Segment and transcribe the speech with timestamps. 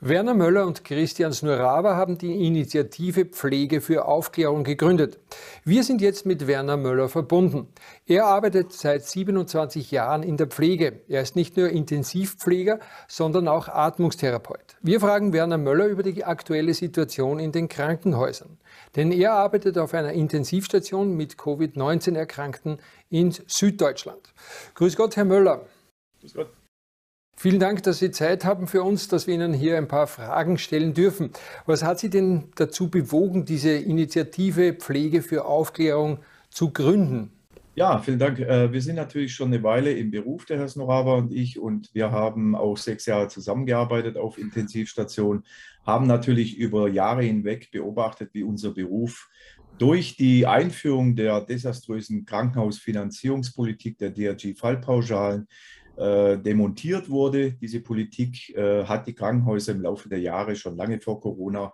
[0.00, 5.18] Werner Möller und Christian Snurava haben die Initiative Pflege für Aufklärung gegründet.
[5.64, 7.66] Wir sind jetzt mit Werner Möller verbunden.
[8.06, 11.00] Er arbeitet seit 27 Jahren in der Pflege.
[11.08, 14.76] Er ist nicht nur Intensivpfleger, sondern auch Atmungstherapeut.
[14.82, 18.58] Wir fragen Werner Möller über die aktuelle Situation in den Krankenhäusern.
[18.94, 22.78] Denn er arbeitet auf einer Intensivstation mit Covid-19-Erkrankten
[23.10, 24.32] in Süddeutschland.
[24.74, 25.66] Grüß Gott, Herr Möller.
[26.20, 26.57] Grüß Gott.
[27.40, 30.58] Vielen Dank, dass Sie Zeit haben für uns, dass wir Ihnen hier ein paar Fragen
[30.58, 31.30] stellen dürfen.
[31.66, 36.18] Was hat Sie denn dazu bewogen, diese Initiative Pflege für Aufklärung
[36.50, 37.30] zu gründen?
[37.76, 38.40] Ja, vielen Dank.
[38.40, 41.94] Äh, wir sind natürlich schon eine Weile im Beruf, der Herr Snorava und ich, und
[41.94, 45.44] wir haben auch sechs Jahre zusammengearbeitet auf Intensivstationen,
[45.86, 49.28] haben natürlich über Jahre hinweg beobachtet, wie unser Beruf
[49.78, 55.46] durch die Einführung der desaströsen Krankenhausfinanzierungspolitik der DRG-Fallpauschalen
[55.98, 57.52] äh, demontiert wurde.
[57.52, 61.72] Diese Politik äh, hat die Krankenhäuser im Laufe der Jahre schon lange vor Corona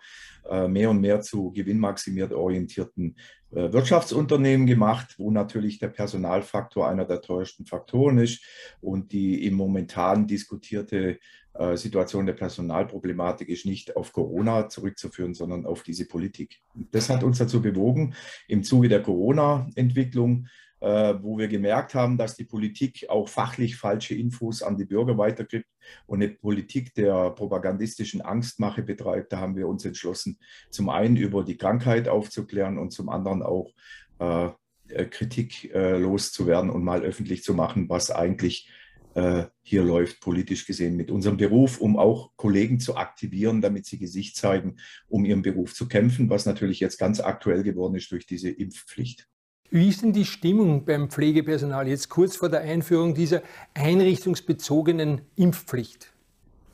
[0.48, 3.16] äh, mehr und mehr zu gewinnmaximiert orientierten
[3.50, 8.42] äh, Wirtschaftsunternehmen gemacht, wo natürlich der Personalfaktor einer der teuersten Faktoren ist
[8.80, 11.18] und die im momentan diskutierte
[11.52, 16.62] äh, Situation der Personalproblematik ist nicht auf Corona zurückzuführen, sondern auf diese Politik.
[16.90, 18.14] Das hat uns dazu bewogen,
[18.48, 20.46] im Zuge der Corona-Entwicklung
[20.84, 25.66] wo wir gemerkt haben, dass die Politik auch fachlich falsche Infos an die Bürger weitergibt
[26.06, 29.32] und eine Politik der propagandistischen Angstmache betreibt.
[29.32, 30.38] Da haben wir uns entschlossen,
[30.70, 33.72] zum einen über die Krankheit aufzuklären und zum anderen auch
[34.18, 34.50] äh,
[34.88, 38.68] äh Kritik äh, loszuwerden und mal öffentlich zu machen, was eigentlich
[39.14, 43.98] äh, hier läuft, politisch gesehen mit unserem Beruf, um auch Kollegen zu aktivieren, damit sie
[43.98, 44.76] Gesicht zeigen,
[45.08, 49.28] um ihren Beruf zu kämpfen, was natürlich jetzt ganz aktuell geworden ist durch diese Impfpflicht.
[49.74, 53.42] Wie ist denn die Stimmung beim Pflegepersonal jetzt kurz vor der Einführung dieser
[53.74, 56.12] einrichtungsbezogenen Impfpflicht?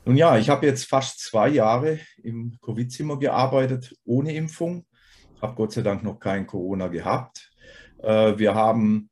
[0.05, 4.85] Nun ja, ich habe jetzt fast zwei Jahre im Covid-Zimmer gearbeitet ohne Impfung,
[5.41, 7.51] habe Gott sei Dank noch kein Corona gehabt.
[8.03, 9.09] Äh, wir haben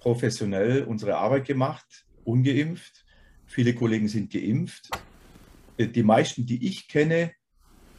[0.00, 3.04] professionell unsere Arbeit gemacht, ungeimpft.
[3.44, 4.88] Viele Kollegen sind geimpft.
[5.76, 7.32] Äh, die meisten, die ich kenne,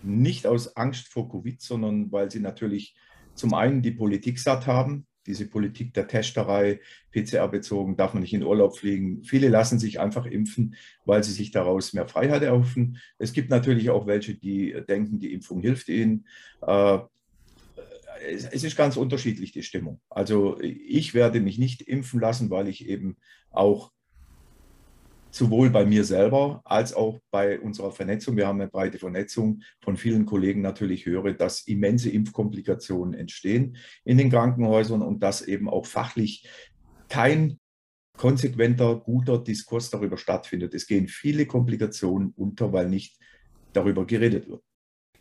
[0.02, 2.96] nicht aus Angst vor Covid, sondern weil sie natürlich
[3.36, 6.82] zum einen die Politik satt haben, diese Politik der Testerei,
[7.12, 9.24] PCR bezogen, darf man nicht in Urlaub fliegen.
[9.24, 10.76] Viele lassen sich einfach impfen,
[11.06, 12.98] weil sie sich daraus mehr Freiheit erhoffen.
[13.20, 16.26] Es gibt natürlich auch welche, die denken, die Impfung hilft ihnen.
[16.62, 17.00] Äh,
[18.28, 20.02] es ist ganz unterschiedlich, die Stimmung.
[20.10, 23.16] Also ich werde mich nicht impfen lassen, weil ich eben
[23.52, 23.92] auch
[25.32, 29.98] sowohl bei mir selber als auch bei unserer Vernetzung, wir haben eine breite Vernetzung von
[29.98, 35.86] vielen Kollegen natürlich höre, dass immense Impfkomplikationen entstehen in den Krankenhäusern und dass eben auch
[35.86, 36.48] fachlich
[37.10, 37.60] kein
[38.18, 40.74] konsequenter, guter Diskurs darüber stattfindet.
[40.74, 43.18] Es gehen viele Komplikationen unter, weil nicht
[43.74, 44.62] darüber geredet wird.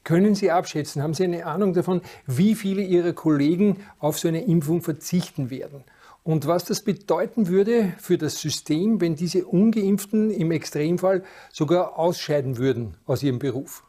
[0.04, 4.44] Können Sie abschätzen, haben Sie eine Ahnung davon, wie viele Ihrer Kollegen auf so eine
[4.44, 5.84] Impfung verzichten werden?
[6.28, 12.58] Und was das bedeuten würde für das System, wenn diese ungeimpften im Extremfall sogar ausscheiden
[12.58, 13.82] würden aus ihrem Beruf?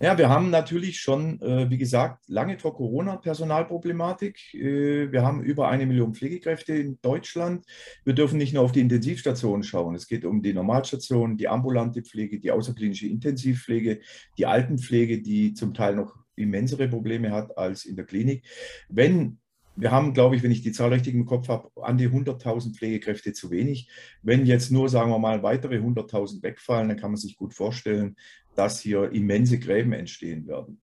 [0.00, 4.52] Ja, wir haben natürlich schon, äh, wie gesagt, lange vor Corona Personalproblematik.
[4.52, 7.64] Äh, wir haben über eine Million Pflegekräfte in Deutschland.
[8.04, 9.94] Wir dürfen nicht nur auf die Intensivstationen schauen.
[9.94, 14.00] Es geht um die Normalstation, die ambulante Pflege, die außerklinische Intensivpflege,
[14.38, 18.44] die Altenpflege, die zum Teil noch immensere Probleme hat als in der Klinik.
[18.88, 19.38] Wenn
[19.76, 22.74] wir haben, glaube ich, wenn ich die Zahl richtig im Kopf habe, an die 100.000
[22.74, 23.88] Pflegekräfte zu wenig.
[24.22, 28.16] Wenn jetzt nur, sagen wir mal, weitere 100.000 wegfallen, dann kann man sich gut vorstellen,
[28.54, 30.80] dass hier immense Gräben entstehen werden.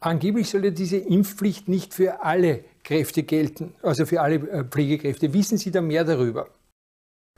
[0.00, 5.32] Angeblich soll ja diese Impfpflicht nicht für alle Kräfte gelten, also für alle äh, Pflegekräfte.
[5.32, 6.48] Wissen Sie da mehr darüber?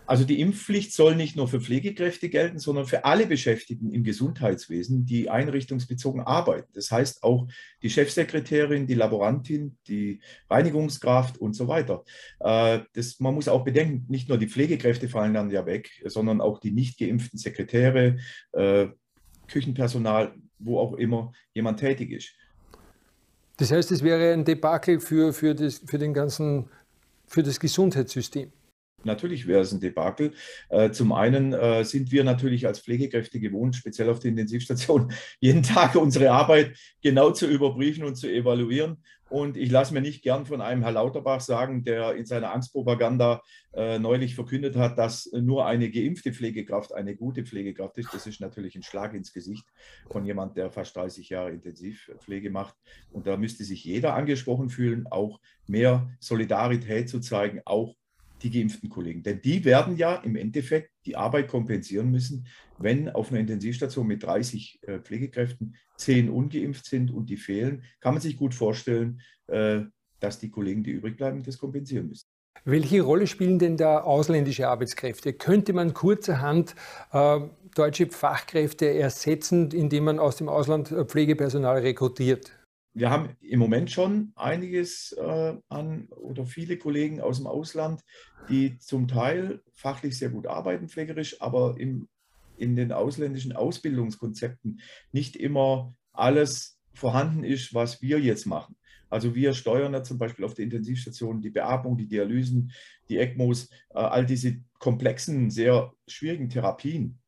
[0.06, 5.04] Also die Impfpflicht soll nicht nur für Pflegekräfte gelten, sondern für alle Beschäftigten im Gesundheitswesen,
[5.04, 6.68] die einrichtungsbezogen arbeiten.
[6.74, 7.48] Das heißt auch
[7.82, 12.04] die Chefsekretärin, die Laborantin, die Reinigungskraft und so weiter.
[12.38, 16.40] Äh, das, man muss auch bedenken, nicht nur die Pflegekräfte fallen dann ja weg, sondern
[16.40, 18.18] auch die nicht geimpften Sekretäre,
[18.52, 18.86] äh,
[19.48, 22.32] Küchenpersonal, wo auch immer jemand tätig ist.
[23.56, 26.68] Das heißt, es wäre ein Debakel für, für, das, für, den ganzen,
[27.26, 28.52] für das Gesundheitssystem.
[29.06, 30.32] Natürlich wäre es ein Debakel.
[30.68, 35.62] Äh, zum einen äh, sind wir natürlich als Pflegekräfte gewohnt, speziell auf der Intensivstation, jeden
[35.62, 38.98] Tag unsere Arbeit genau zu überprüfen und zu evaluieren.
[39.28, 43.42] Und ich lasse mir nicht gern von einem Herr Lauterbach sagen, der in seiner Angstpropaganda
[43.74, 48.14] äh, neulich verkündet hat, dass nur eine geimpfte Pflegekraft eine gute Pflegekraft ist.
[48.14, 49.66] Das ist natürlich ein Schlag ins Gesicht
[50.10, 52.76] von jemand, der fast 30 Jahre Intensivpflege macht.
[53.10, 57.96] Und da müsste sich jeder angesprochen fühlen, auch mehr Solidarität zu zeigen, auch
[58.42, 59.22] die geimpften Kollegen.
[59.22, 62.46] Denn die werden ja im Endeffekt die Arbeit kompensieren müssen,
[62.78, 67.82] wenn auf einer Intensivstation mit 30 äh, Pflegekräften 10 ungeimpft sind und die fehlen.
[68.00, 69.80] Kann man sich gut vorstellen, äh,
[70.20, 72.26] dass die Kollegen, die übrig bleiben, das kompensieren müssen.
[72.64, 75.32] Welche Rolle spielen denn da ausländische Arbeitskräfte?
[75.32, 76.74] Könnte man kurzerhand
[77.12, 77.40] äh,
[77.74, 82.50] deutsche Fachkräfte ersetzen, indem man aus dem Ausland äh, Pflegepersonal rekrutiert?
[82.96, 88.00] Wir haben im Moment schon einiges äh, an oder viele Kollegen aus dem Ausland,
[88.48, 92.08] die zum Teil fachlich sehr gut arbeiten, pflegerisch, aber im,
[92.56, 94.80] in den ausländischen Ausbildungskonzepten
[95.12, 98.76] nicht immer alles vorhanden ist, was wir jetzt machen.
[99.10, 102.72] Also wir steuern ja zum Beispiel auf der Intensivstation die Beatmung, die Dialysen,
[103.10, 107.18] die ECMOs, äh, all diese komplexen, sehr schwierigen Therapien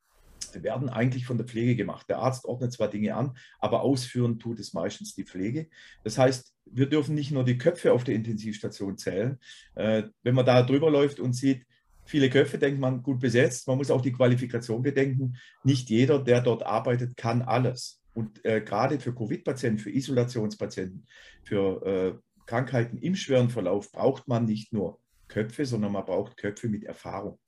[0.54, 2.08] werden eigentlich von der Pflege gemacht.
[2.08, 5.68] Der Arzt ordnet zwar Dinge an, aber ausführen tut es meistens die Pflege.
[6.04, 9.38] Das heißt, wir dürfen nicht nur die Köpfe auf der Intensivstation zählen.
[9.74, 11.64] Äh, wenn man da drüber läuft und sieht,
[12.04, 13.68] viele Köpfe, denkt man, gut besetzt.
[13.68, 15.36] Man muss auch die Qualifikation bedenken.
[15.62, 18.00] Nicht jeder, der dort arbeitet, kann alles.
[18.14, 21.06] Und äh, gerade für Covid-Patienten, für Isolationspatienten,
[21.44, 24.98] für äh, Krankheiten im schweren Verlauf braucht man nicht nur
[25.28, 27.38] Köpfe, sondern man braucht Köpfe mit Erfahrung.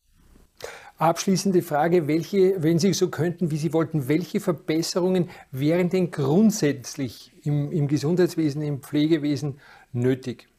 [0.99, 7.33] Abschließende Frage, welche, wenn Sie so könnten, wie Sie wollten, welche Verbesserungen wären denn grundsätzlich
[7.43, 9.59] im, im Gesundheitswesen, im Pflegewesen
[9.93, 10.50] nötig?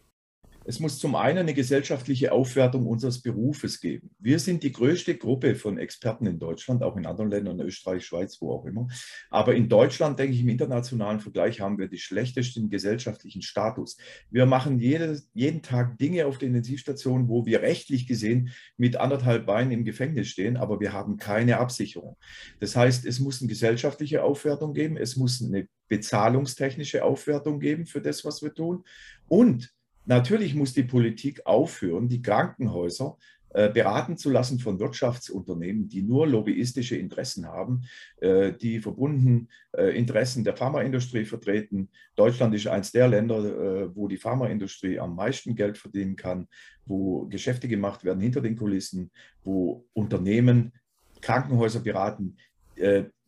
[0.64, 4.12] Es muss zum einen eine gesellschaftliche Aufwertung unseres Berufes geben.
[4.20, 8.40] Wir sind die größte Gruppe von Experten in Deutschland, auch in anderen Ländern, Österreich, Schweiz,
[8.42, 8.88] wo auch immer.
[9.32, 13.98] Aber in Deutschland, denke ich, im internationalen Vergleich haben wir den schlechtesten gesellschaftlichen Status.
[14.30, 19.48] Wir machen jede, jeden Tag Dinge auf der Intensivstation, wo wir rechtlich gesehen mit anderthalb
[19.48, 22.18] Beinen im Gefängnis stehen, aber wir haben keine Absicherung.
[22.60, 28.00] Das heißt, es muss eine gesellschaftliche Aufwertung geben, es muss eine bezahlungstechnische Aufwertung geben für
[28.00, 28.84] das, was wir tun.
[29.28, 29.74] Und
[30.12, 33.18] Natürlich muss die Politik aufhören, die Krankenhäuser
[33.52, 37.84] äh, beraten zu lassen von Wirtschaftsunternehmen, die nur lobbyistische Interessen haben,
[38.18, 41.88] äh, die verbunden äh, Interessen der Pharmaindustrie vertreten.
[42.18, 46.50] Deutschland ist eines der Länder, wo die Pharmaindustrie am meisten Geld verdienen kann,
[46.86, 49.12] wo Geschäfte gemacht werden hinter den Kulissen,
[49.46, 50.74] wo Unternehmen
[51.22, 52.36] Krankenhäuser beraten.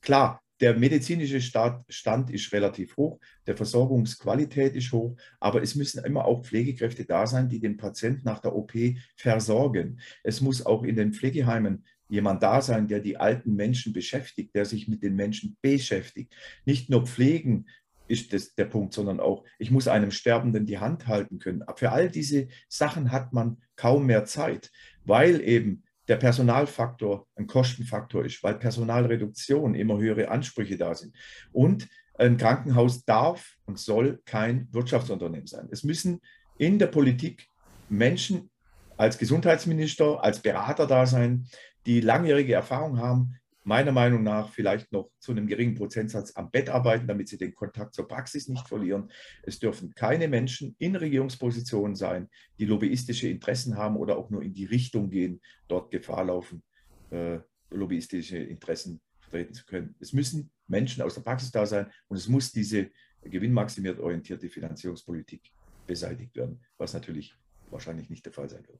[0.01, 6.23] Klar, der medizinische Stand ist relativ hoch, der Versorgungsqualität ist hoch, aber es müssen immer
[6.23, 8.71] auch Pflegekräfte da sein, die den Patienten nach der OP
[9.17, 9.99] versorgen.
[10.23, 14.63] Es muss auch in den Pflegeheimen jemand da sein, der die alten Menschen beschäftigt, der
[14.63, 16.33] sich mit den Menschen beschäftigt.
[16.63, 17.65] Nicht nur pflegen
[18.07, 21.65] ist das der Punkt, sondern auch, ich muss einem Sterbenden die Hand halten können.
[21.75, 24.71] Für all diese Sachen hat man kaum mehr Zeit,
[25.03, 31.15] weil eben der Personalfaktor ein Kostenfaktor ist, weil Personalreduktion immer höhere Ansprüche da sind.
[31.51, 35.67] Und ein Krankenhaus darf und soll kein Wirtschaftsunternehmen sein.
[35.71, 36.21] Es müssen
[36.57, 37.47] in der Politik
[37.89, 38.49] Menschen
[38.97, 41.47] als Gesundheitsminister, als Berater da sein,
[41.85, 46.69] die langjährige Erfahrung haben, meiner Meinung nach vielleicht noch zu einem geringen Prozentsatz am Bett
[46.69, 49.11] arbeiten, damit sie den Kontakt zur Praxis nicht verlieren.
[49.43, 52.29] Es dürfen keine Menschen in Regierungspositionen sein,
[52.59, 56.63] die lobbyistische Interessen haben oder auch nur in die Richtung gehen, dort Gefahr laufen,
[57.11, 57.39] äh,
[57.69, 59.95] lobbyistische Interessen vertreten zu können.
[59.99, 62.89] Es müssen Menschen aus der Praxis da sein und es muss diese
[63.23, 65.51] gewinnmaximiert orientierte Finanzierungspolitik
[65.87, 67.35] beseitigt werden, was natürlich
[67.69, 68.79] wahrscheinlich nicht der Fall sein wird.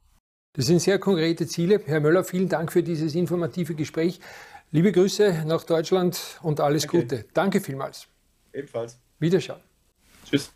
[0.56, 1.82] Das sind sehr konkrete Ziele.
[1.86, 4.20] Herr Möller, vielen Dank für dieses informative Gespräch.
[4.74, 7.02] Liebe Grüße nach Deutschland und alles okay.
[7.02, 7.25] Gute.
[7.31, 8.08] Danke vielmals.
[8.54, 9.00] Ebenfalls.
[9.20, 9.62] Wiederschauen.
[10.25, 10.51] Tschüss.